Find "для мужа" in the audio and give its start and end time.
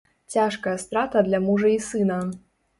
1.29-1.73